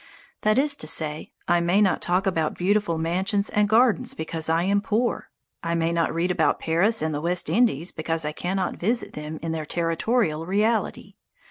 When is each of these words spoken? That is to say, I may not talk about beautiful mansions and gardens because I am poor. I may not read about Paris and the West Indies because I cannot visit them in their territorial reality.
That 0.41 0.57
is 0.57 0.75
to 0.77 0.87
say, 0.87 1.31
I 1.47 1.59
may 1.59 1.79
not 1.79 2.01
talk 2.01 2.25
about 2.25 2.57
beautiful 2.57 2.97
mansions 2.97 3.51
and 3.51 3.69
gardens 3.69 4.15
because 4.15 4.49
I 4.49 4.63
am 4.63 4.81
poor. 4.81 5.29
I 5.61 5.75
may 5.75 5.91
not 5.93 6.11
read 6.11 6.31
about 6.31 6.59
Paris 6.59 7.03
and 7.03 7.13
the 7.13 7.21
West 7.21 7.51
Indies 7.51 7.91
because 7.91 8.25
I 8.25 8.31
cannot 8.31 8.77
visit 8.77 9.13
them 9.13 9.37
in 9.43 9.51
their 9.51 9.63
territorial 9.63 10.43
reality. 10.47 11.17